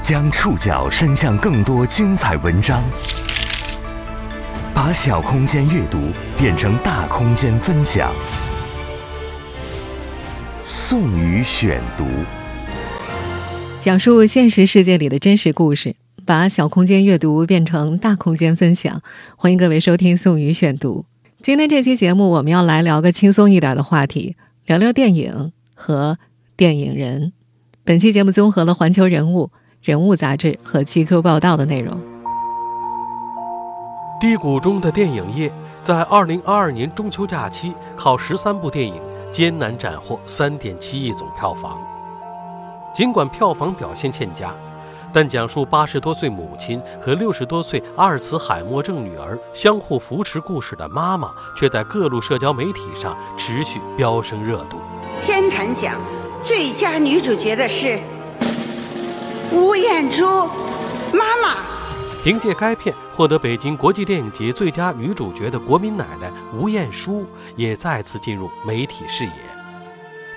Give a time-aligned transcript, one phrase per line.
[0.00, 2.82] 将触角伸向更多精彩文章，
[4.72, 5.98] 把小空间阅读
[6.38, 8.10] 变成大空间分享。
[10.62, 12.06] 宋宇选读，
[13.78, 15.94] 讲述现实世界里的真实故事，
[16.24, 19.02] 把小空间阅读变成大空间分享。
[19.36, 21.04] 欢迎各位收听宋宇选读。
[21.42, 26.18] 今天这期节目，我们要来聊个轻松一点的话题，聊聊电影和
[26.56, 27.34] 电影人。
[27.84, 29.50] 本期节目综合了《环球人物》。
[29.82, 31.98] 人物杂志和 GQ 报道的内容。
[34.20, 39.00] 低谷中的电影业在二零二二年中秋假期靠十三部电影
[39.32, 41.78] 艰难斩获三点七亿总票房。
[42.94, 44.52] 尽管票房表现欠佳，
[45.14, 54.76] 但讲述八十多岁母亲和六十多岁阿尔茨海默症女儿相互扶持故事的妈妈，却在各路社交媒体上持续飙升热度。
[55.24, 55.98] 天坛奖
[56.38, 57.98] 最佳女主角的是。
[59.52, 60.24] 吴彦珠，
[61.12, 61.56] 妈妈。
[62.22, 69.32] 凭借该片获得北京国际电影节最佳女主角的国民奶奶吴彦姝，也再次进入媒体视野。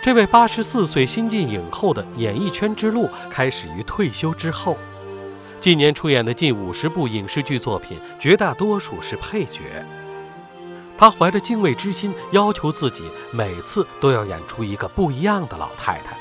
[0.01, 4.77] 这位八十四岁新晋影后的演艺圈之路，开始于退休之后。
[5.59, 9.85] 近年出演的近五十部影视剧作品，绝大多数是配角。
[10.97, 16.17] 她怀着敬畏之心，要求自己每次都要演出一个不一样的老太太。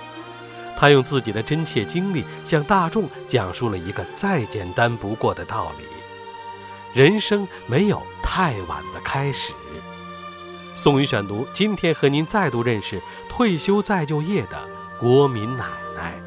[0.83, 5.85] 他用自己的真切经历向大众讲述了一个再简单不过的道理：
[6.93, 9.53] 人生没有太晚的开始。
[10.75, 14.59] 宋宇选读，今天和您再度认识退休再就业的
[14.99, 16.21] 国民奶奶。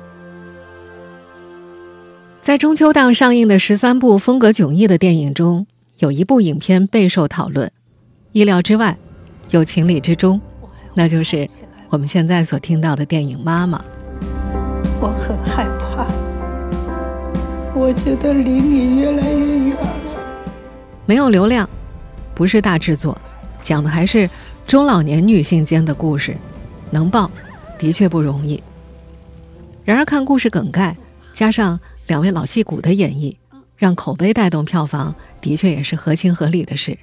[2.42, 5.68] 在中秋档上映的十三部风格迥异的电影中，
[5.98, 7.70] 有一部影片备受讨论，
[8.32, 8.98] 意料之外，
[9.50, 10.40] 又情理之中，
[10.94, 11.46] 那就是
[11.90, 13.80] 我们现在所听到的电影《妈妈》。
[15.02, 16.08] 我很害怕，
[17.78, 19.88] 我觉得离你越来越远了。
[21.06, 21.70] 没有流量，
[22.34, 23.18] 不是大制作，
[23.62, 24.30] 讲的还是
[24.66, 26.36] 中老年女性间的故事，
[26.90, 27.30] 能爆
[27.78, 28.62] 的确不容易。
[29.84, 30.96] 然而看故事梗概，
[31.34, 33.36] 加上两位老戏骨的演绎，
[33.78, 36.98] 让口碑带动票房，的确也是合情合理的事。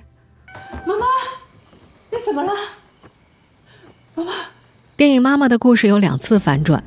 [0.87, 1.07] 妈妈，
[2.11, 2.51] 你怎么了？
[4.15, 4.33] 妈妈，
[4.97, 6.83] 电影《妈妈》的故事有两次反转。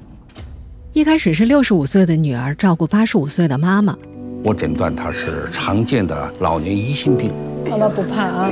[0.96, 3.98] 一开始是六十五岁的女儿照顾八十五岁的妈妈。
[4.46, 7.34] 我诊断她是常见的老年疑心病。
[7.70, 8.50] 妈妈不怕啊。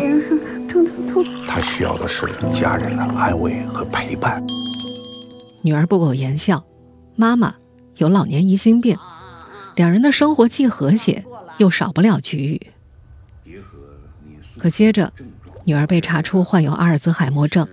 [1.48, 4.44] 她需要的是家人的安慰和陪伴。
[5.64, 6.62] 女儿不苟言笑，
[7.16, 7.56] 妈妈
[7.96, 8.98] 有老年疑心病，
[9.78, 11.24] 两人的生活既和谐
[11.60, 12.62] 又少不了局域。
[14.60, 15.14] 可接着，
[15.64, 17.66] 女儿被查出患有阿尔兹海默症。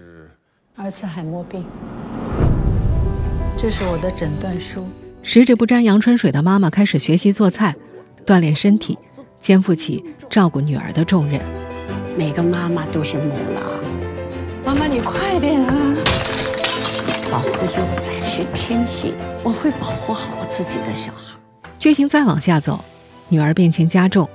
[0.76, 1.64] 阿尔茨海默病。
[3.62, 4.86] 这是我的诊断书。
[5.22, 7.76] 十指不沾阳春水的妈妈开始学习做菜，
[8.24, 8.98] 锻炼身体，
[9.38, 11.38] 肩负起照顾女儿的重任。
[12.16, 13.62] 每个妈妈都是母狼。
[14.64, 15.94] 妈妈，你快点啊！
[17.30, 19.12] 保护幼崽是天性，
[19.42, 21.38] 我会保护好我自己的小孩。
[21.78, 22.82] 剧情再往下走，
[23.28, 24.26] 女儿病情加重，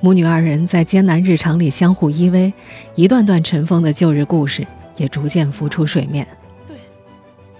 [0.00, 2.52] 母女二人在艰难日常里相互依偎，
[2.94, 4.64] 一段段尘封的旧日故事
[4.96, 6.24] 也逐渐浮出水面。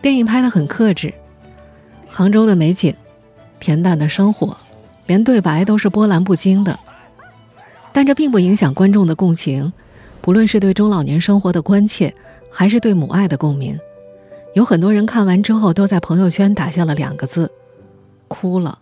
[0.00, 1.12] 电影拍得很克制，
[2.08, 2.94] 杭州的美景，
[3.60, 4.56] 恬淡的生活，
[5.06, 6.78] 连对白都是波澜不惊的。
[7.92, 9.72] 但这并不影响观众的共情，
[10.20, 12.14] 不论是对中老年生活的关切，
[12.50, 13.76] 还是对母爱的共鸣，
[14.54, 17.50] 有很多人看完之后都在朋友圈打下了两个字：
[18.28, 18.78] 哭了。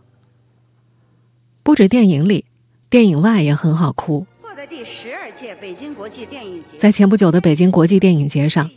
[1.63, 2.45] 不止电影里，
[2.91, 4.27] 电影外也很好哭。
[4.43, 8.69] 获得第十二届北京国际电影节，在前不久的北京国际电影节上。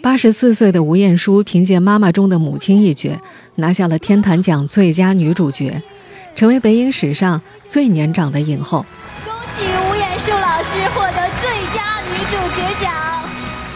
[0.00, 3.20] 八十四岁的吴彦姝凭借《妈妈》中的母亲一角，
[3.56, 5.82] 拿下了天坛奖最佳女主角，
[6.34, 8.86] 成为北影史上最年长的影后。
[9.24, 12.92] 恭喜吴彦姝老师获得最佳女主角奖。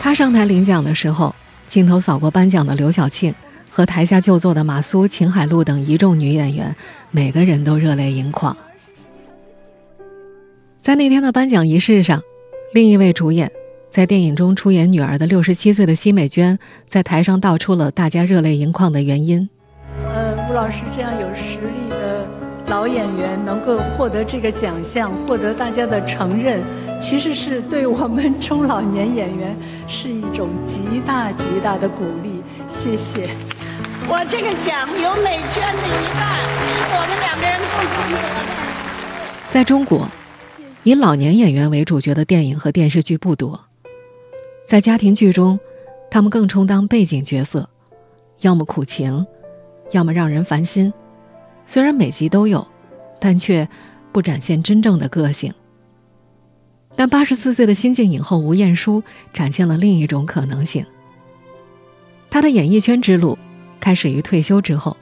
[0.00, 1.34] 她上台领奖的时候，
[1.66, 3.34] 镜头扫过颁奖的刘晓庆
[3.68, 6.74] 和台下就坐的马苏、秦海璐等一众女演员，
[7.10, 8.56] 每个人都热泪盈眶。
[10.80, 12.22] 在那天的颁奖仪式上，
[12.72, 13.50] 另一位主演。
[13.92, 16.58] 在电影中出演女儿的六十七岁的奚美娟，
[16.88, 19.46] 在台上道出了大家热泪盈眶的原因。
[20.02, 22.26] 呃，吴老师这样有实力的
[22.68, 26.62] 老演员能够获得这个奖项，获得大家的承认，
[26.98, 29.54] 其实是对我们中老年演员
[29.86, 32.42] 是一种极大极大的鼓励。
[32.70, 33.28] 谢谢。
[34.08, 36.40] 我这个奖有美娟的一半，
[36.72, 39.50] 是我们两个人共同得的。
[39.50, 40.08] 在中国，
[40.82, 43.66] 以老年演员为主角的电影和电视剧不多。
[44.66, 45.58] 在家庭剧中，
[46.10, 47.68] 他们更充当背景角色，
[48.40, 49.26] 要么苦情，
[49.90, 50.92] 要么让人烦心。
[51.66, 52.66] 虽然每集都有，
[53.20, 53.68] 但却
[54.12, 55.52] 不展现真正的个性。
[56.94, 60.84] 但八十四岁的新晋影后吴彦姝展现了另一种可能性。
[62.30, 63.38] 她的演艺圈之路
[63.80, 64.96] 开始于退休之后。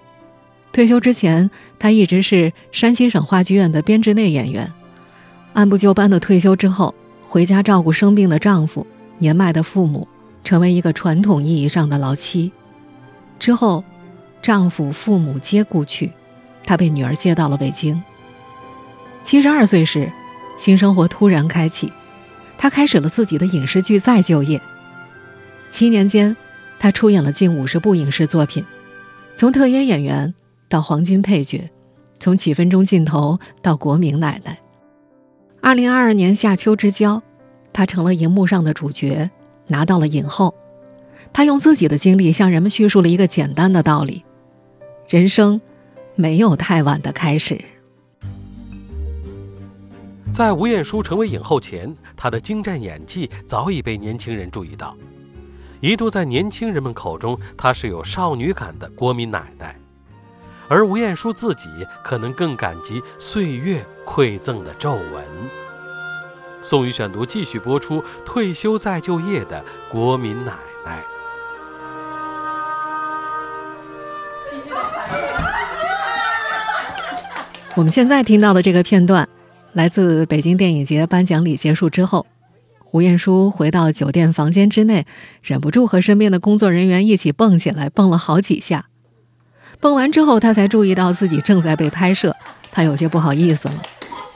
[0.72, 4.72] 退休之前，她一直是山西省话剧院的编制内演员。
[5.52, 8.86] 按部就班的退休之后，回家照顾生病的丈夫、
[9.20, 10.08] 年迈的父母，
[10.43, 12.50] 成为一个传统意义上的老妻。
[13.38, 13.84] 之后，
[14.43, 16.11] 丈夫、父母皆故去，
[16.64, 18.02] 她被女儿接到了北京。
[19.22, 20.11] 七十二岁时，
[20.58, 21.93] 新生活突然开启，
[22.58, 24.61] 她开始了自己的影视剧再就业。
[25.70, 26.37] 七年间，
[26.81, 28.64] 她出演了近五十部影视作品，
[29.37, 30.34] 从特约演员。
[30.69, 31.69] 到黄金配角，
[32.20, 34.56] 从几分钟镜头到国民奶奶。
[35.61, 37.20] 二零二二年夏秋之交，
[37.72, 39.31] 她成了荧幕上的主角，
[39.67, 40.55] 拿到了影后。
[41.32, 44.25] 她用自己的经历向人们叙述了一个简单的道理：
[45.08, 45.61] 人生
[46.14, 47.62] 没有太晚的开始。
[50.32, 54.96] 在吴彦姝成为影后前，她的精湛演技早已被年轻人注意到，
[55.81, 59.76] 一度在年轻人们口中，她是有少女感的国民奶奶。
[60.69, 61.69] 而吴彦姝自己
[62.05, 65.25] 可能更感激岁月馈赠的皱纹。
[66.62, 70.52] 宋宇选读继续播出：退休再就业的国民奶
[70.84, 71.02] 奶。
[77.74, 79.26] 我们现在听到的这个片段，
[79.72, 82.26] 来自北京电影节颁奖礼结束之后，
[82.90, 85.06] 吴彦姝回到酒店房间之内，
[85.42, 88.86] 忍不住和身边的工作人员一起蹦起来，蹦了好几下。
[89.80, 92.36] 蹦完之后，他才注意到自己正在被拍摄，
[92.70, 93.74] 他有些不好意思了。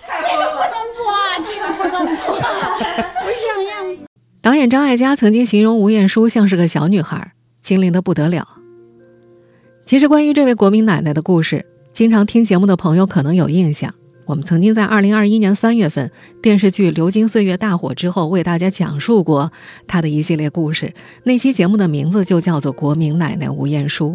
[0.06, 1.12] 这个不能播，
[1.44, 4.06] 这个不能播，不像样子。
[4.44, 7.32] 导演张艾嘉曾经形容吴彦姝像是个小女孩，
[7.62, 8.46] 精灵的不得了。
[9.86, 11.64] 其实，关于这位国民奶奶的故事，
[11.94, 13.94] 经常听节目的朋友可能有印象。
[14.26, 16.10] 我们曾经在2021年3月份
[16.42, 19.50] 电视剧《流金岁月》大火之后，为大家讲述过
[19.86, 20.92] 她的一系列故事。
[21.22, 24.12] 那期节目的名字就叫做《国民奶奶吴彦姝》。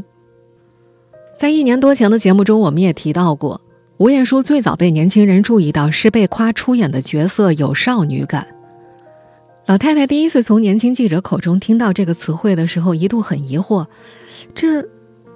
[1.40, 3.60] 在一年多前的节目中，我们也提到过，
[3.98, 8.46] 吴彦姝最早被年轻人注意到是被夸出演的角色有少女感。
[9.70, 13.86] 老太太第一次从年轻记者口中听到这个词汇的时候，一度很疑惑，
[14.56, 14.84] 这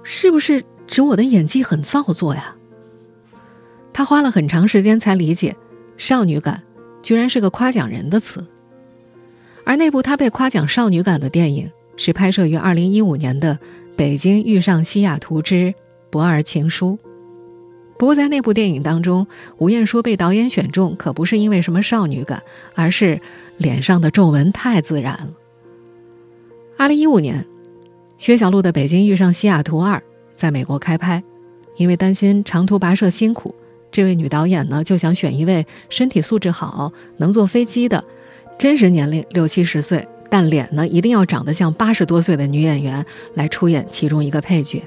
[0.02, 2.56] 是不是指我的演技很造作呀？
[3.92, 5.54] 她花了很长时间才理解，
[5.96, 6.64] 少女感
[7.00, 8.44] 居然是个夸奖人的词。
[9.64, 13.54] 而那部她被夸奖少女感的电影，是拍摄于二零一五年的
[13.94, 15.72] 《北京遇上西雅图之》。
[16.10, 16.98] 不二情书。
[18.04, 22.42] 不过，在那部电影当中，吴彦姝被导演选中，可不是因为什么少女感，
[22.74, 23.18] 而是
[23.56, 25.30] 脸上的皱纹太自然了。
[26.76, 27.46] 二零一五年，
[28.18, 29.96] 薛晓路的《北京遇上西雅图二》
[30.34, 31.24] 在美国开拍，
[31.78, 33.54] 因为担心长途跋涉辛苦，
[33.90, 38.04] 这位女导演呢就想选一位身体素质好、能坐飞机的，
[38.58, 44.82] 真实年龄六七十岁，但脸呢一定要长得像八十多岁的女演员来出演其中一个配角。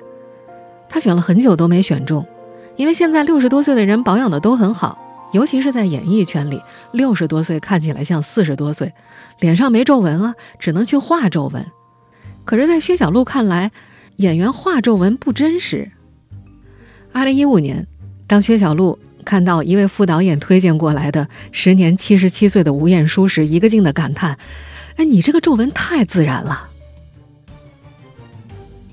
[0.87, 2.23] 她选了很久都没选中，
[2.77, 4.97] 因为现在六十多岁的人保养的都很好，
[5.33, 6.61] 尤其是在演艺圈里，
[6.93, 8.93] 六十多岁看起来像四十多岁，
[9.39, 11.65] 脸上没皱纹啊，只能去画皱纹。
[12.45, 13.71] 可是，在薛晓璐看来，
[14.17, 15.91] 演员画皱纹不真实。
[17.11, 17.87] 二零一五年，
[18.27, 24.37] 当薛晓璐看到一位副导演推荐过来的时年七十七岁的吴彦姝时，一个劲的感叹
[24.95, 26.69] ：“哎，你这个皱纹太自然了。”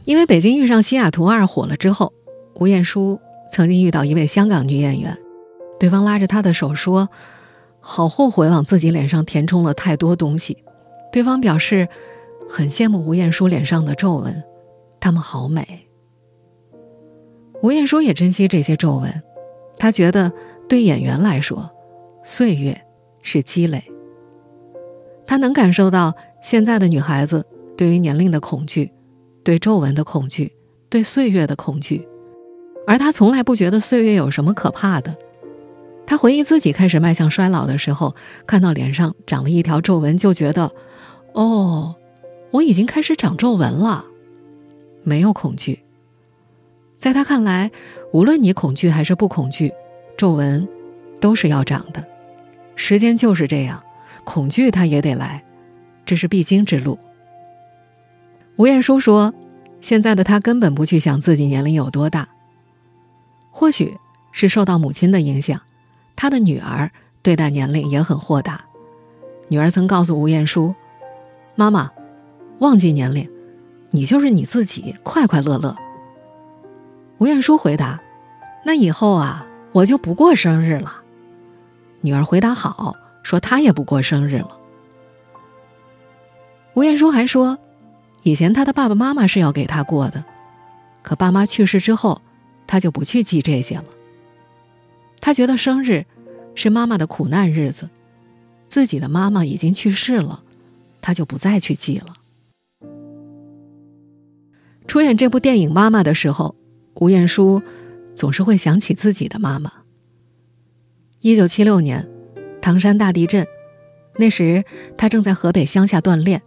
[0.05, 2.13] 因为《北京遇上西雅图二》火了之后，
[2.55, 3.21] 吴彦姝
[3.55, 5.17] 曾经遇到一位香港女演员，
[5.79, 7.09] 对方拉着她的手说
[7.79, 10.59] ：“好后悔往自己脸上填充了太多东西。”
[11.13, 11.87] 对方表示
[12.49, 14.43] 很羡慕吴彦姝脸上的皱纹，
[14.99, 15.87] 她们好美。
[17.63, 19.23] 吴彦姝也珍惜这些皱纹，
[19.79, 20.33] 她觉得
[20.69, 21.71] 对演员来说，
[22.25, 22.77] 岁月
[23.23, 23.85] 是积累。
[25.29, 27.47] 她能感受到现在的女孩子
[27.77, 28.91] 对于年龄的恐惧。
[29.45, 30.53] 对皱纹的恐惧，
[30.89, 32.09] 对岁月的恐惧，
[32.87, 35.17] 而他从来不觉得岁月有什么可怕的。
[36.07, 38.15] 他回忆自己开始迈向衰老的时候，
[38.47, 40.71] 看到脸上长了一条皱纹，就觉得，
[41.33, 41.95] 哦，
[42.51, 44.05] 我已经开始长皱纹了，
[45.03, 45.81] 没有恐惧。
[46.99, 47.71] 在他看来，
[48.13, 49.73] 无论你恐惧还是不恐惧，
[50.17, 50.69] 皱纹
[51.21, 52.05] 都是要长的。
[52.77, 53.83] 时间就是这样，
[54.25, 55.43] 恐惧它也得来，
[56.05, 56.99] 这是必经之路。
[58.57, 59.33] 吴彦姝说
[59.81, 62.29] ：“现在的他根本不去想自己年龄有多大。
[63.57, 63.97] 或许
[64.33, 65.61] 是受到母亲的影响，
[66.17, 66.91] 她的女儿
[67.23, 68.65] 对待年龄也很豁达。
[69.49, 70.75] 女儿曾告诉吴彦姝
[71.55, 71.93] ：‘妈妈，
[72.59, 73.31] 忘记年龄，
[73.93, 75.77] 你就是你自己，快快乐乐。’
[77.19, 78.01] 吴彦姝回答
[78.67, 81.03] ：‘那以后啊，我就不过生日了。”
[82.03, 84.59] 女儿回答：“好。”说她也不过生日了。
[86.75, 87.57] 吴彦姝还说，
[88.23, 90.25] 以前他的爸爸妈妈是要给他过的，
[91.03, 92.21] 可爸妈去世之后，
[92.67, 93.85] 他就不去记这些了。
[95.21, 96.05] 他觉得生日
[96.55, 97.89] 是妈妈的苦难日子，
[98.69, 100.43] 自己的妈妈已经去世了，
[101.01, 102.15] 他就不再去记了。
[104.87, 106.55] 出演这部电影《妈妈》的时候，
[106.95, 107.63] 吴彦姝
[108.15, 109.73] 总是会想起自己的妈妈。
[111.21, 112.09] 一九七六年。
[112.61, 113.47] 唐山大地震，
[114.17, 114.65] 那时
[114.97, 116.41] 他正在河北乡下锻炼。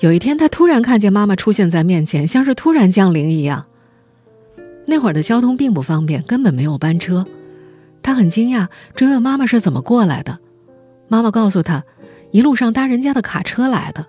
[0.00, 3.66] 有一天，他突然看见妈妈出现在面前，像是突然降临一样。
[4.92, 7.24] 那会儿的交通并不方便，根本没有班车。
[8.02, 10.38] 他很惊讶，追问妈妈是怎么过来的。
[11.08, 11.84] 妈妈告诉他，
[12.30, 14.06] 一路上搭人家的卡车来的。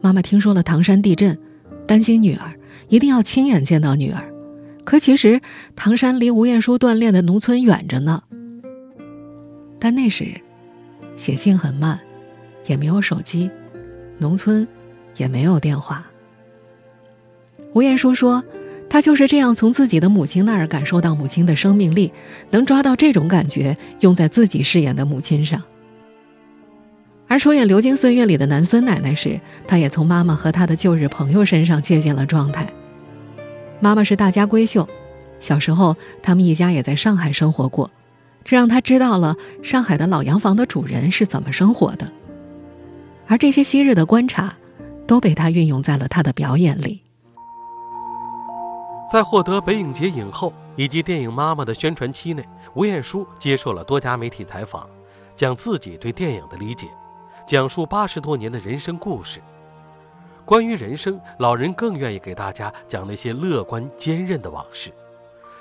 [0.00, 1.36] 妈妈听说了唐山地震，
[1.88, 2.54] 担心女儿，
[2.86, 4.32] 一定要亲眼见到女儿。
[4.84, 5.40] 可其实，
[5.74, 8.22] 唐山离吴彦姝锻炼的农村远着呢。
[9.80, 10.40] 但那时，
[11.16, 11.98] 写信很慢，
[12.66, 13.50] 也没有手机，
[14.18, 14.68] 农村
[15.16, 16.06] 也没有电话。
[17.72, 18.44] 吴彦姝说
[18.94, 22.12] ：“她就是这样从自己的母亲那儿感受到母亲的生命力，
[22.52, 25.60] 能抓到这种感觉，用在自己饰演的母亲上。”
[27.26, 32.68] 而出演《流金岁月》里的南孙奶奶时，她也从妈妈和她的旧日朋友身上借鉴了状态。
[33.80, 34.88] 妈妈是大家闺秀，
[35.40, 37.90] 小时候他们一家也在上海生活过。
[38.44, 39.34] 这让他知道了
[39.64, 42.12] 上海的老洋房的主人是怎么生活的，
[43.26, 44.54] 而这些昔日的观察，
[45.04, 47.00] 都被他运用在了他的表演里。
[49.10, 54.88] 在获得北影节影后以及电影《妈妈》的宣传期内，吴彦姝接受了多家媒体采访，
[55.36, 56.88] 讲自己对电影的理解，
[57.46, 59.40] 讲述八十多年的人生故事。
[60.44, 64.90] 关于人生，老人更愿意给大家讲那些乐观坚韧的往事。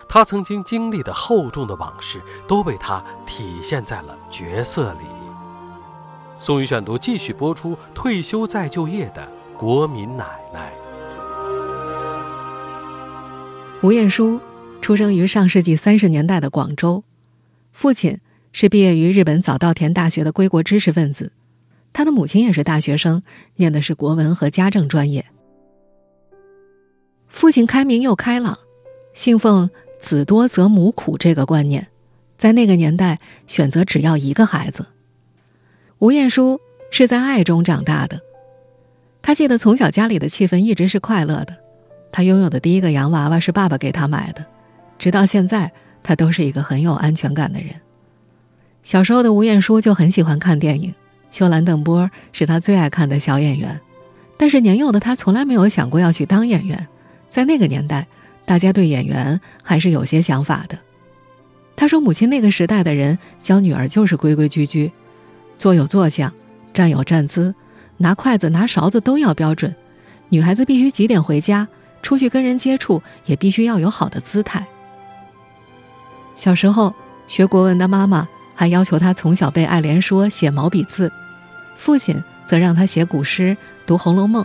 [0.09, 5.05] 他曾经经历的厚重的往事，都被他体现在了角色里。
[6.39, 10.73] 宋宇选读继续播出：退休再就业的国民奶奶。
[13.83, 14.39] 吴彦姝
[14.81, 17.03] 出生于上世纪三十年代的广州，
[17.73, 18.17] 父亲
[18.53, 21.33] 是毕业于日本早稻田大学的归国知识分子，
[21.91, 23.21] 他的母亲也是大学生，
[23.57, 25.25] 念的是国文和家政专业。
[27.27, 28.57] 父亲开明又开朗，
[29.13, 29.69] 信奉。
[29.99, 31.87] 子多则母苦这个观念，
[32.37, 34.87] 在那个年代选择只要一个孩子。
[35.99, 36.59] 吴彦姝
[36.91, 38.19] 是在爱中长大的，
[39.21, 41.62] 他记得从小家里的气氛一直是快乐的。
[42.13, 44.45] 他拥有的第一个洋娃娃是爸爸给他买的，
[44.97, 47.71] 直到现在，他都是一个很有安全感的人。
[48.83, 50.93] 小时候的吴彦姝就很喜欢看电影，
[51.31, 53.81] 秀兰邓波是他最爱看的小演员，
[54.37, 56.87] 但是年幼的他从来没有想过要去当演员，
[57.29, 58.07] 在那个年代。
[58.45, 60.77] 大家对演员还是有些想法的。
[61.77, 64.91] 他说：“母亲那个时代的人教女儿就是规规矩矩，
[65.57, 66.33] 坐有坐相，
[66.73, 67.55] 站有站姿，
[67.95, 69.73] 拿筷子拿勺子都要标准。
[70.27, 71.69] 女孩子必须几点回家，
[72.03, 74.63] 出去跟人接触也必须要有好的姿态。”
[76.35, 76.93] 小时候
[77.27, 81.11] 学国文的妈妈还要求他从小背爱莲说、写毛笔字，
[81.75, 83.57] 父亲则让他写古诗、
[83.87, 84.43] 读《红楼梦》。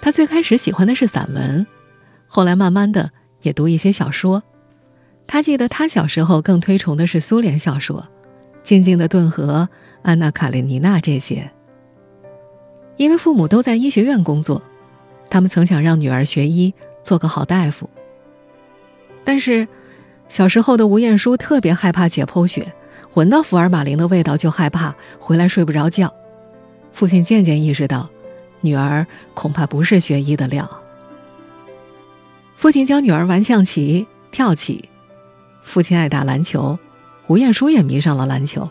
[0.00, 1.66] 他最开始喜欢的是散文。
[2.26, 3.10] 后来慢慢的
[3.42, 4.42] 也读一些小说，
[5.26, 8.00] 他记得他小时候更推崇的是苏联小说，
[8.62, 9.68] 《静静的顿河》
[10.02, 11.50] 《安娜卡列尼娜》这些。
[12.96, 14.62] 因为父母都在医学院工作，
[15.34, 16.72] 他们曾想让女儿学医，
[17.02, 17.90] 做个好大夫。
[19.24, 19.66] 但是，
[20.28, 22.72] 小时候的吴彦姝特别害怕解剖学，
[23.14, 26.14] 闻到福尔马林的味道就害怕，回来睡不着觉。
[26.92, 28.08] 父亲渐渐意识到，
[28.60, 30.70] 女儿恐怕不是学医的料。
[32.54, 34.88] 父亲教女儿玩象棋、跳棋，
[35.64, 36.78] 父亲爱打篮球，
[37.26, 38.70] 吴彦姝也迷上了篮球。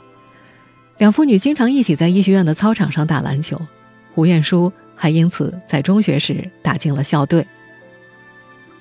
[0.98, 3.60] 两父女经常一起在医学院的操场上打篮球，
[4.16, 7.46] 吴彦姝还因此在中学时打进了校队。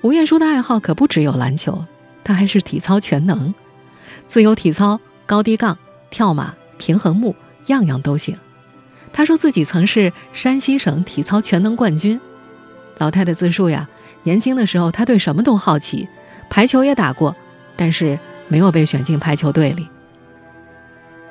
[0.01, 1.85] 吴彦姝的爱好可不只有篮球，
[2.23, 3.53] 她还是体操全能，
[4.27, 5.77] 自由体操、高低杠、
[6.09, 7.35] 跳马、平衡木，
[7.67, 8.37] 样样都行。
[9.11, 12.19] 她说自己曾是山西省体操全能冠军。
[12.97, 13.89] 老太太自述呀。
[14.25, 16.07] 年轻的时候，他对什么都好奇，
[16.49, 17.35] 排球也打过，
[17.75, 18.17] 但是
[18.47, 19.89] 没有被选进排球队里。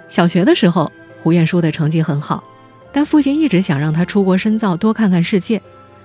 [0.08, 2.44] 小学的时候，胡彦姝的成绩很好，
[2.92, 5.60] 但父亲一直想让他出国深造，多看看世界，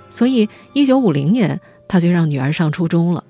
[0.10, 3.24] 所以1950年他就让女儿上初中了。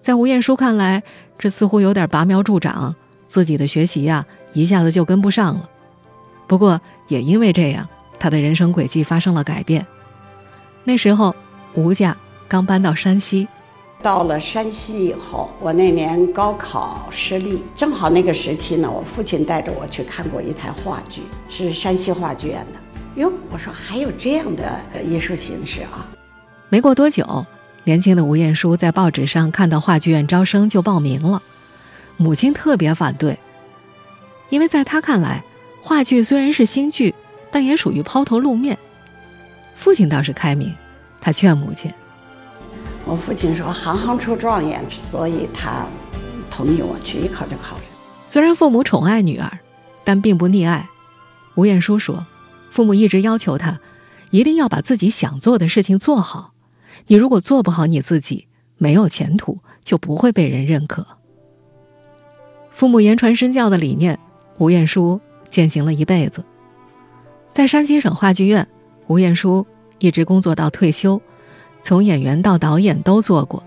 [0.00, 1.02] 在吴彦姝看来，
[1.38, 2.94] 这似乎有点拔苗助长，
[3.26, 5.70] 自己的学习呀一下子就跟不上了。
[6.46, 9.86] 不过也因为这样，他的人生轨迹发生了改变。
[10.84, 11.34] 那时候，
[11.74, 12.16] 吴家。
[12.48, 13.48] 刚搬到山西，
[14.02, 23.20] 到了山西以后，我那年高考失利，正好那个时期呢，我父亲带着我去看过一台话剧，是山西话剧院的。
[23.20, 26.06] 哟，我说还有这样的艺术形式啊！
[26.68, 27.46] 没过多久，
[27.84, 31.42] 年轻的吴彦姝在报纸上看到话剧院招生，就报名了。
[32.18, 33.38] 母亲特别反对，
[34.50, 35.42] 因为在他看来，
[35.82, 37.14] 话剧虽然是新剧，
[37.50, 38.78] 但也属于抛头露面。
[39.74, 40.74] 父亲倒是开明，
[41.20, 41.90] 他劝母亲。
[43.08, 45.86] 我父亲说：“行行出状元，所以他
[46.50, 47.84] 同意我去，一考就考上。”
[48.26, 49.60] 虽然父母宠爱女儿，
[50.02, 50.88] 但并不溺爱。
[51.54, 52.26] 吴彦姝说
[52.68, 53.78] ：“父母一直要求他，
[54.30, 56.52] 一定要把自己想做的事情做好。
[57.06, 61.06] 你如果做不好你自己，没有前途，就不会被人认可。”
[62.72, 64.18] 父母言传身教的理念，
[64.58, 66.44] 吴彦姝践行了一辈子。
[67.52, 68.66] 在山西省话剧院，
[69.06, 69.64] 吴彦姝
[70.00, 71.22] 一直工作到退休。
[71.86, 73.62] 从演员到导演都做过，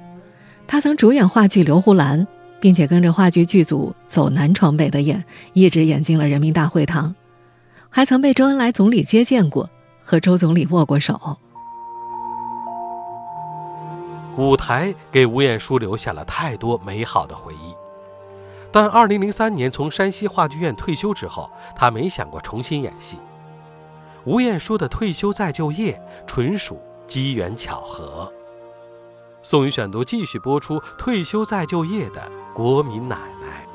[0.67, 2.19] 他曾主演话剧《刘胡兰》，
[2.59, 5.23] 并且跟着话剧剧组走南闯北的演，
[5.53, 7.15] 一直演进了人民大会堂，
[7.89, 9.69] 还曾被周恩来总理接见过，
[10.01, 11.37] 和周总理握过手。
[14.35, 17.73] 舞台给吴彦姝留下了太多美好的回忆，
[18.69, 23.17] 但2003年从山西话剧院退休之后，他没想过重新演戏。
[24.25, 25.97] 吴彦姝的退休再就业
[26.27, 26.77] 纯属。
[27.09, 28.31] 机缘巧合，
[29.41, 30.79] 宋宇选读继续播出。
[30.95, 33.67] 退休再就业的国民奶奶。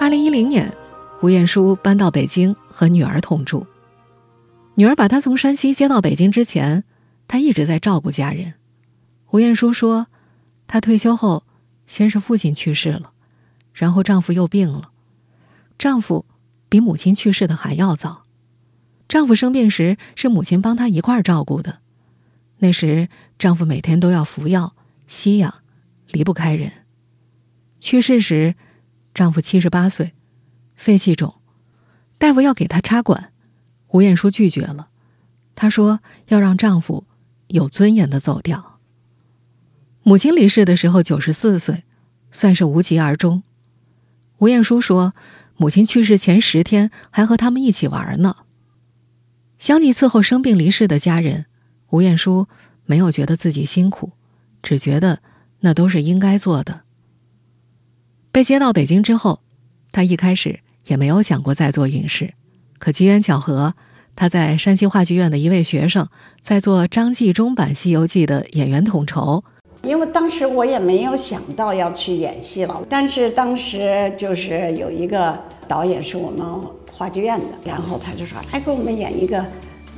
[0.00, 0.74] 二零一零年，
[1.20, 3.66] 吴彦姝搬到北京和女儿同住。
[4.74, 6.84] 女儿把她从山西接到北京之前，
[7.28, 8.54] 她一直在照顾家人。
[9.30, 10.06] 吴彦姝说，
[10.66, 11.42] 她退休后，
[11.86, 13.12] 先是父亲去世了，
[13.74, 14.90] 然后丈夫又病了，
[15.76, 16.24] 丈夫。
[16.74, 18.24] 比母亲去世的还要早，
[19.06, 21.78] 丈夫生病时是母亲帮他一块儿照顾的。
[22.58, 24.74] 那时丈夫每天都要服药
[25.06, 25.54] 吸氧，
[26.08, 26.72] 离不开人。
[27.78, 28.56] 去世时，
[29.14, 30.14] 丈夫七十八岁，
[30.74, 31.36] 肺气肿，
[32.18, 33.30] 大夫要给他插管，
[33.90, 34.88] 吴彦姝拒绝了。
[35.54, 37.04] 她说要让丈夫
[37.46, 38.80] 有尊严的走掉。
[40.02, 41.84] 母亲离世的时候九十四岁，
[42.32, 43.44] 算是无疾而终。
[44.38, 45.14] 吴彦姝说。
[45.56, 48.36] 母亲去世前十天还和他们一起玩呢。
[49.58, 51.46] 相继伺候生病离世的家人，
[51.90, 52.46] 吴彦姝
[52.84, 54.12] 没有觉得自己辛苦，
[54.62, 55.20] 只觉得
[55.60, 56.82] 那都是应该做的。
[58.32, 59.40] 被接到北京之后，
[59.92, 62.34] 他一开始也没有想过再做影视，
[62.78, 63.74] 可机缘巧合，
[64.16, 66.08] 他在山西话剧院的一位学生
[66.40, 69.44] 在做张纪中版《西游记》的演员统筹。
[69.82, 76.46] 因为当时我也没有想到要去演戏了，但是当时就是有一个导演是我们
[76.90, 79.44] 话剧院的，然后他就说：“来给我们演一个，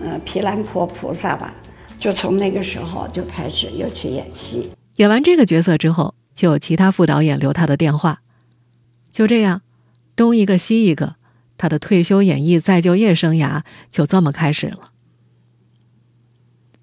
[0.03, 1.55] 呃，毗蓝婆菩萨吧。”
[2.01, 4.71] 就从那个时候就开始又去演戏。
[4.97, 8.23] 演完这个角色之后，就有其他副导演留他的电话。
[9.13, 9.63] 就这样，
[10.17, 11.15] 东一个西一个，
[11.57, 14.91] 他的退休演艺再就业生涯就这么开始了。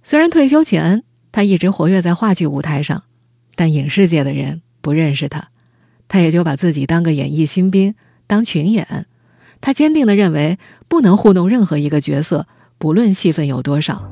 [0.01, 1.03] 虽然退休前。
[1.33, 3.03] 他一直活跃在话剧舞台上，
[3.55, 5.49] 但影视界的人不认识他，
[6.07, 7.95] 他也就把自己当个演艺新兵，
[8.27, 9.07] 当群演。
[9.59, 14.11] 他坚定的认为，不能糊弄任何一个角色，不论戏份有多少。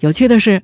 [0.00, 0.62] 有趣的是，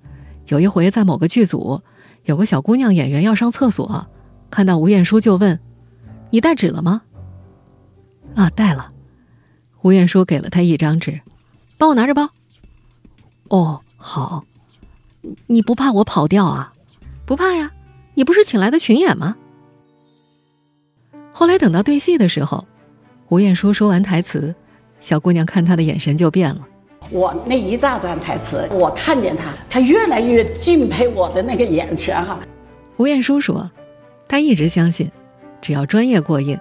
[0.49, 1.83] 有一回在某个剧组，
[2.25, 4.09] 有个小姑娘演员要上厕所，
[4.51, 5.61] 看到吴彦姝就问
[6.33, 7.03] ：“你带纸了吗
[8.35, 8.93] ？”“啊，带了。”
[9.83, 11.21] 吴彦姝给了他一张纸
[11.79, 12.31] ，“帮我拿着包。
[13.49, 14.45] ”“哦，好。”
[15.47, 16.73] 你不怕我跑掉啊？
[17.25, 17.73] 不怕呀，
[18.15, 19.37] 你不是请来的群演吗？
[21.33, 22.67] 后来等到对戏的时候，
[23.29, 24.55] 吴彦姝说完台词，
[25.01, 26.67] 小姑娘看他的眼神就变了。
[27.11, 32.41] 我那一大段台词，我看见他，他越来越敬佩我的那个眼神哈。
[32.97, 33.71] 吴彦姝说，
[34.27, 35.11] 他一直相信，
[35.61, 36.59] 只要专业过硬，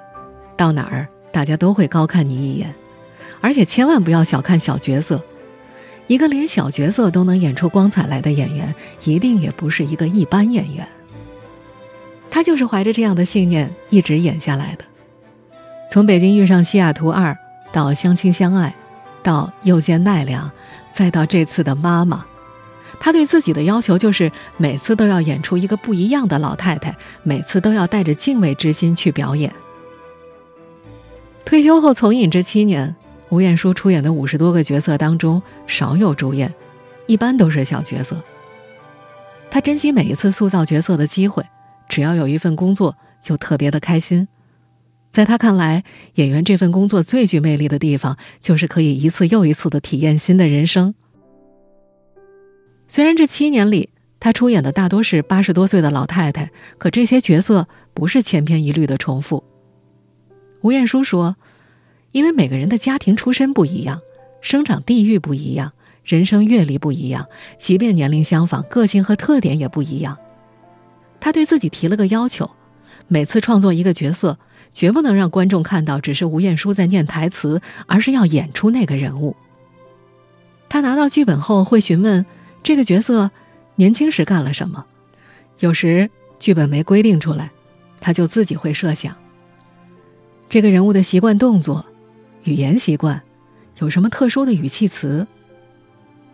[0.57, 2.75] 到哪儿大家都会高看你一眼，
[3.41, 5.23] 而且千万不要小看小角色。
[6.07, 10.87] 一个连小角色都能演出光彩来的演员，一定也不是一个一般演员。
[12.29, 14.85] 他就是怀着这样的信念一直演下来的。
[15.89, 17.31] 从《北京遇上西雅图二》
[17.71, 18.69] 到《相亲相爱》，
[19.23, 20.47] 到《又见奈良》，
[20.91, 22.25] 再到这次的妈妈，
[22.99, 29.51] 他对自己的要求就是每次都要演出一个不一样的老太太，每次都要带着敬畏之心去表演。
[31.45, 32.95] 退休后从影这七年。
[33.35, 36.53] 吴彦姝出演的五十多个角色当中，少有主演，
[37.05, 38.23] 一般都是小角色。
[39.51, 41.43] 他珍惜每一次塑造角色的机会，
[41.89, 44.25] 只要有一份工作，就特别的开心。
[45.11, 50.95] 在他看来，演员这份工作最具魅力的地方，就是可以一次又一次的体验新的人生。
[52.87, 59.43] 虽然这七年里，他出演的大多是八十多岁的老太太，可这些角色不是千篇一律的重复。
[60.61, 61.35] 吴彦姝说
[62.15, 63.99] ：“因为每个人的家庭出身不一样，
[64.39, 65.73] 生长地域不一样，
[66.05, 67.27] 人生阅历不一样，
[67.59, 70.17] 即便年龄相仿，个性和特点也不一样。
[71.19, 72.49] 他对自己提了个要求，
[73.09, 74.39] 每次创作一个角色，
[74.71, 79.35] 绝不能让观众看到只是吴彦姝在念台词，而是要演出那个人物。
[80.69, 82.25] 他拿到剧本后会询问
[82.63, 83.29] 这个角色。”
[83.75, 84.85] 年轻时干了什么？
[85.59, 87.51] 有时剧本没规定出来，
[87.99, 89.13] 他就自己会设想。
[90.47, 91.85] 这个人物的习惯动作、
[92.45, 93.21] 语言习惯，
[93.79, 95.27] 有什么特殊的语气词？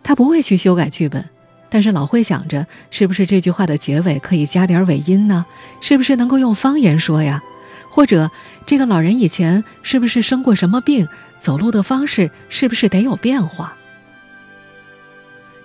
[0.02, 1.28] 他不会去修改剧本，
[1.70, 5.46] 但是老会想着，是不是这句话的结尾可以加点尾音呢？
[5.80, 7.42] 是不是能够用方言说呀？
[7.88, 8.30] 或者
[8.66, 11.08] 这个老人以前是不是生过什么病？
[11.40, 13.74] 走路的方式是不是得有变化？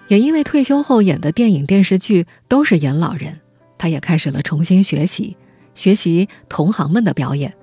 [0.08, 3.42] 也因为退休后演的电影电视剧都是演老人，
[3.78, 5.36] 他也开始了重新学习，
[5.74, 7.54] 学习同行们的表演。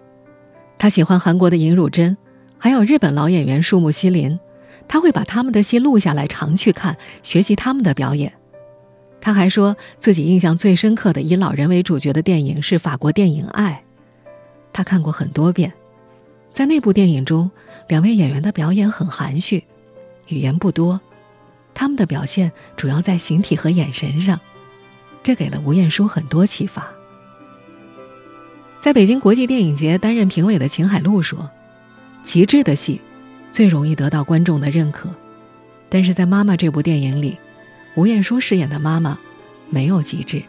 [0.76, 2.16] 他喜欢韩国的尹汝贞，
[2.58, 4.38] 还有日本老演员树木希林，
[4.88, 8.32] 他会把他们的戏录下来常去看，学习他们的表演。
[9.20, 13.82] 他还说自己印象最深刻的以老人为主角的电影是法国电影《爱》，
[14.72, 15.72] 他看过很多遍。
[16.52, 17.50] 在那部电影中，
[17.88, 19.64] 两位演员的表演很含蓄，
[20.28, 21.00] 语言不多。
[21.72, 24.38] 他们的表现主要在形体和眼神上，
[25.22, 26.86] 这给了吴彦姝很多启发。
[28.78, 31.50] 在北京国际电影节担任评委的秦海璐说
[32.24, 33.00] ：“极致的戏，
[33.50, 35.08] 最容易得到观众的认可。
[35.88, 37.38] 但是在《妈妈》这部电影里，
[37.94, 39.16] 吴彦姝饰演的妈妈
[39.68, 40.42] 没有极致。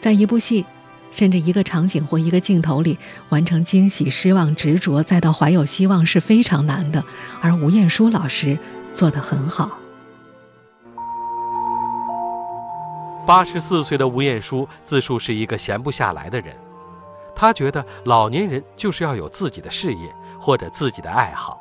[0.00, 0.66] 在一部戏，
[1.12, 2.98] 甚至一个场景或一个镜头里，
[3.30, 7.02] 完成惊喜、失望、执着，再到怀有希望是非常难的。
[7.40, 8.58] 而吴彦姝老师
[8.92, 9.78] 做得很好。”
[13.24, 16.54] 八十四岁的吴彦姝自述是一个闲不下来的人，
[17.34, 21.60] 她觉得老年人就是要有自己的事业或者自己的爱好，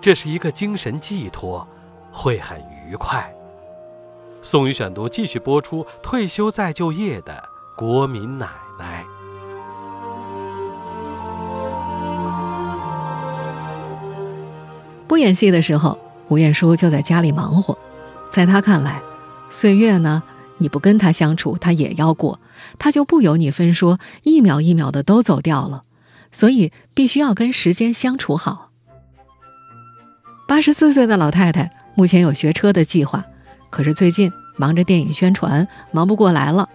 [0.00, 1.66] 这是一个精神寄托，
[2.12, 3.32] 会很愉快。
[4.42, 7.42] 宋宇选读继续播出：退休再就业的
[7.76, 8.48] 国民奶
[8.78, 9.04] 奶。
[15.06, 15.98] 不演戏的时候，
[16.28, 17.78] 吴彦姝就在家里忙活，
[18.30, 19.02] 在她看来，
[19.48, 20.22] 岁月呢？
[20.58, 22.38] 你不跟他相处，他也要过，
[22.78, 25.82] 他就不由你分说，一秒一秒的都走掉了，
[26.34, 28.72] 所以必须要跟时间相处好。
[30.48, 33.24] 八十四岁的老太太目前有学车的计划，
[33.70, 36.68] 可是最近忙着电影宣传，忙不过来了。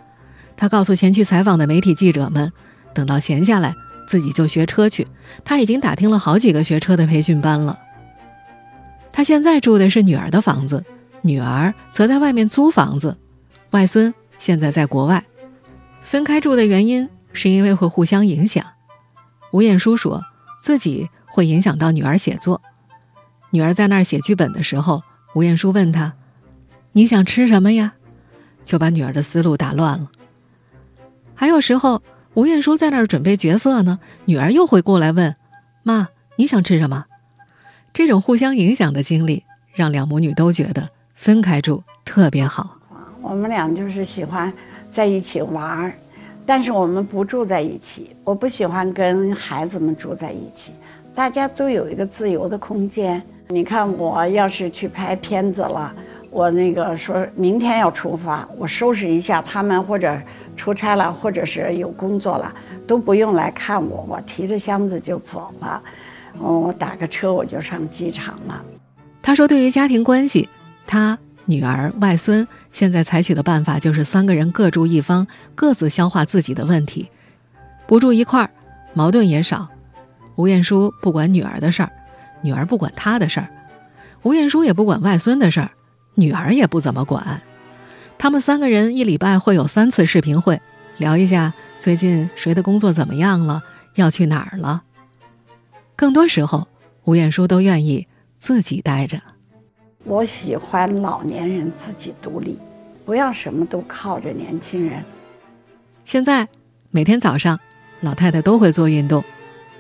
[0.56, 2.52] 她告诉前去采访的媒体记者们，
[2.94, 3.76] 等到闲下来
[4.08, 5.06] 自己就学车去。
[5.44, 7.78] 她已经打听了好几个学车的培训班了。
[9.12, 10.86] 她现在住的是女儿的房子，
[11.22, 13.18] 女儿则在外面租房子。
[13.72, 15.26] 外孙现在在国外，
[16.02, 18.66] 分开住的原因是因为会互相影响。
[19.52, 20.24] 吴彦姝说
[20.62, 22.62] 自己会影响到女儿写作。
[23.52, 26.14] 女儿在那儿写剧本的时候，吴彦姝问他
[26.94, 27.94] ：“你想吃什么呀？”
[28.64, 30.12] 就把女儿的思路打乱了。
[31.34, 32.04] 还有时候，
[32.36, 35.36] 吴彦姝在那儿准备角色呢，女儿又会过来问
[35.82, 37.06] ：“妈，你想吃什么？”
[37.92, 42.78] 这种互相影响的经历，让两母女都觉得分开住特别好。
[43.22, 44.54] 我们俩就是喜欢
[44.92, 45.94] 在一起玩儿，
[46.50, 48.10] 但是我们不住在一起。
[48.24, 50.72] 我不喜欢跟孩子们住在一起，
[51.14, 53.22] 大家都有一个自由的空间。
[53.50, 55.94] 你看，我要是去拍片子了，
[56.32, 60.20] 我那个说明天要出发，我收拾一下他们，或者
[60.58, 62.52] 出差了，或者是有工作了，
[62.88, 65.80] 都不用来看我，我提着箱子就走了。
[66.40, 68.60] 我打个车我就上机场了。
[69.22, 70.50] 他说：“对于家庭关系，
[70.88, 77.10] 他。”女儿、外孙现在采取的办法就是三个人各住一方，各自消化自己的问题，
[77.88, 78.52] 不住一块儿，
[78.94, 79.68] 矛盾也少。
[80.36, 81.92] 吴彦姝不管女儿的事儿，
[82.42, 83.50] 女儿不管她的事儿，
[84.24, 85.72] 吴彦姝也不管外孙的事儿，
[86.16, 87.42] 女儿也不怎么管。
[88.18, 90.62] 他们三个人一礼拜会有三次视频会，
[90.98, 93.64] 聊一下最近谁的工作怎么样了，
[93.96, 94.84] 要去哪儿了。
[95.96, 96.68] 更多时候，
[97.06, 99.22] 吴彦姝都愿意自己待着。
[100.10, 102.58] 我喜欢老年人自己独立，
[103.06, 105.06] 不要什么都靠着年轻人。
[106.04, 106.48] 现在
[106.90, 107.60] 每天早上，
[108.02, 109.24] 老太太都会做运动，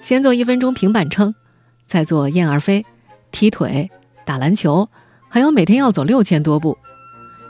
[0.03, 1.33] 先做一分钟平板撑，
[1.87, 2.85] 再做燕儿飞、
[3.31, 3.89] 踢腿、
[4.23, 4.87] 打篮球，
[5.29, 6.77] 还有每天要走六千多步。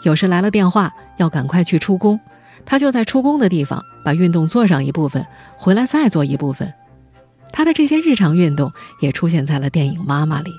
[0.03, 2.17] 有时来了电话，要赶快去出工，
[2.65, 6.73] 她就在出工的地方把运动做上一部分，回来再做一部分。
[7.51, 10.53] 她的这些日常运动也出现在了电影《妈妈》里。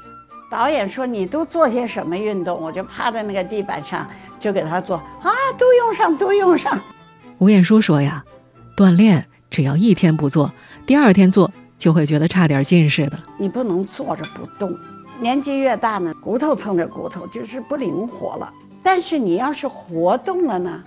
[0.50, 4.06] 导演说：“你都做些什么运动？”我就趴在那个地板上，
[4.40, 6.76] 就给他做啊，都用上，都用上。
[7.38, 8.24] 吴彦姝说呀，
[8.76, 10.52] 锻炼只要一天不做，
[10.84, 13.18] 第二天做就会觉得差点劲似的。
[13.38, 14.76] 你不能坐着不动，
[15.20, 18.52] 年纪越大呢，骨头蹭着骨头就是不灵活了。
[18.82, 20.82] 但是你要是活动了呢，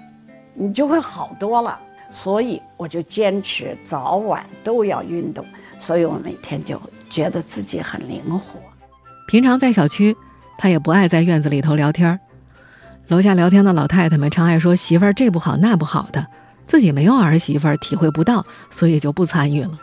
[0.53, 1.79] 你就会好多了。
[2.11, 5.43] 所以我就坚持早晚都要运动，
[5.79, 8.59] 所以我每天就觉得自己很灵活。
[9.27, 10.15] 平常在小区，
[10.57, 12.19] 他也不爱在院子里头聊天
[13.07, 16.27] 楼下聊天的老太太们常爱说媳妇儿这不好那不好的，
[16.65, 19.77] 自己没有儿媳妇儿，体会不到，所以就不参与了。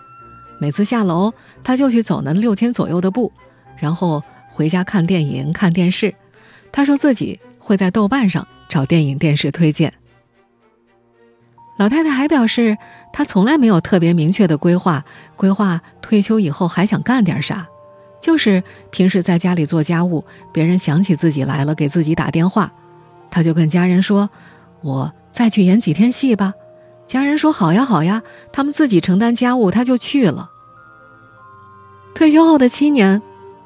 [0.58, 1.32] 每次下楼，
[1.64, 3.32] 他就去走那六千左右的步，
[3.78, 6.14] 然后回家看电影、看电视。
[6.72, 9.92] 他说自己会在豆瓣上找电影、电视推荐。
[11.76, 12.76] 老太太还表示，
[13.12, 15.04] 她从来没有特别明确的规划，
[15.36, 17.66] 规划退休以后还想干点啥。
[18.20, 22.72] 就是平时在家里做家务，别人想起自己来了，给自己打电话，
[23.30, 24.28] 他就跟家人说
[24.82, 26.52] ：“我再去演几天戏吧。”
[27.08, 30.50] 家人说：“好呀，好呀。”他们自己承担家务，他就去了。
[32.14, 33.22] 退休后的七年，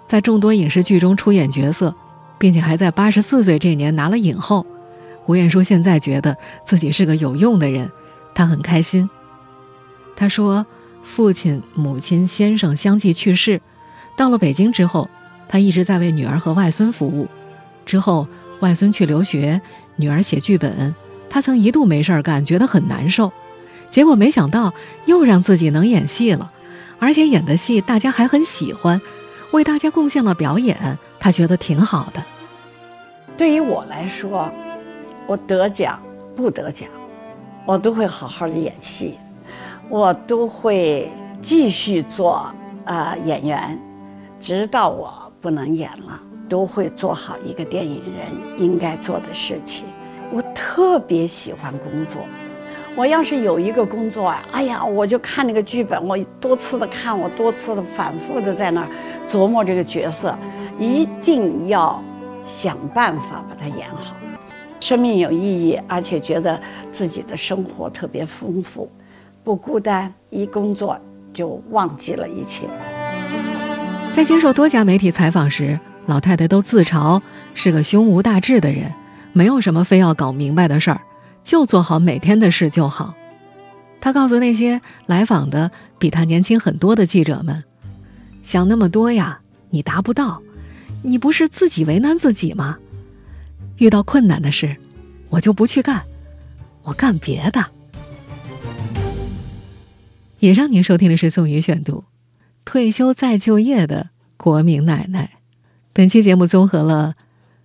[0.07, 1.95] 在众多影视剧中出演角色，
[2.39, 4.65] 并且还在八十四岁这年拿了影后。
[5.27, 7.91] 吴彦姝现在觉得自己是个有用的人，
[8.35, 9.11] 他很开心。
[10.15, 10.65] 他说
[11.03, 13.61] ：“父亲、母亲、先生相继去世。”
[14.17, 15.09] 到了北京之后，
[15.49, 17.29] 他一直在为女儿和外孙服务。
[17.85, 18.27] 之后，
[18.61, 19.61] 外孙去留学，
[19.97, 20.95] 女儿写剧本，
[21.29, 23.33] 他曾一度没事儿干，觉得很难受。
[23.91, 24.73] 结果没想到
[25.07, 26.51] 又让自己能演戏了，
[26.99, 29.01] 而且演的戏大家还很喜欢，
[29.53, 32.25] 为大家贡献了表演，他觉得挺好的。
[33.37, 34.51] 对于我来说，
[35.27, 36.01] 我得奖
[36.35, 36.89] 不得奖，
[37.67, 39.15] 我都会好好的演戏，
[39.89, 42.51] 我都会继续做
[42.85, 43.79] 啊演员。
[44.47, 49.87] 直到我不能演了，都会做好一个电影人应该做的事情。
[50.31, 52.21] 我特别喜欢工作，
[52.95, 58.89] 我要是有一个工作啊，哎呀，我就看那个剧本，我多次的看，我多次的反复的在那儿
[59.31, 60.37] 琢磨这个角色，
[60.79, 61.99] 一定要
[62.43, 64.15] 想办法把它演好。
[64.79, 66.61] 生命有意义，而且觉得
[66.93, 68.91] 自己的生活特别丰富，
[69.43, 70.13] 不孤单。
[70.29, 70.99] 一工作
[71.33, 72.69] 就忘记了一切。
[74.15, 77.21] 在接受多家媒体采访时，老太太都自嘲
[77.55, 78.95] 是个胸无大志的人，
[79.33, 81.01] 没有什么非要搞明白的事儿，
[81.43, 83.17] 就做好每天的事就好。
[84.01, 87.65] 她告诉那些来访的比她年轻很多的记者们
[88.45, 90.41] ：“想那么多呀，你达不到，
[91.03, 92.79] 你不是自己为难自己吗？
[93.79, 94.77] 遇到困难的事，
[95.29, 96.01] 我就不去干，
[96.85, 97.67] 我干别的。”
[100.39, 102.05] 以上您收听的是宋宇选读。
[102.65, 105.31] 退休再就业的国民奶奶。
[105.93, 107.15] 本期节目综合了《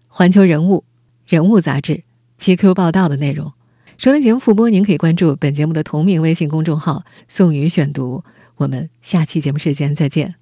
[0.07, 0.77] 环球人物》
[1.25, 2.03] 《人物》杂志、
[2.39, 3.53] GQ 报道的内容。
[3.97, 8.23] 收听节目复播，您可以关注本节目的同名微信公众号“宋宇选读”。
[8.57, 10.38] 我们下期节目时间再见。